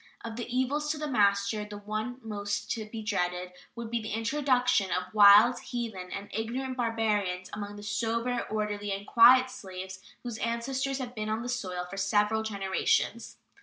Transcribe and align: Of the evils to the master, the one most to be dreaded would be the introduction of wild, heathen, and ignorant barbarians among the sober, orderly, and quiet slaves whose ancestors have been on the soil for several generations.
Of 0.25 0.35
the 0.35 0.47
evils 0.49 0.89
to 0.89 0.97
the 0.97 1.07
master, 1.07 1.63
the 1.63 1.77
one 1.77 2.17
most 2.23 2.71
to 2.71 2.85
be 2.89 3.03
dreaded 3.03 3.51
would 3.75 3.91
be 3.91 4.01
the 4.01 4.13
introduction 4.13 4.89
of 4.89 5.13
wild, 5.13 5.59
heathen, 5.59 6.11
and 6.11 6.27
ignorant 6.33 6.75
barbarians 6.75 7.51
among 7.53 7.75
the 7.75 7.83
sober, 7.83 8.41
orderly, 8.49 8.91
and 8.91 9.05
quiet 9.05 9.51
slaves 9.51 9.99
whose 10.23 10.39
ancestors 10.39 10.97
have 10.97 11.13
been 11.13 11.29
on 11.29 11.43
the 11.43 11.49
soil 11.49 11.85
for 11.87 11.97
several 11.97 12.41
generations. 12.41 13.37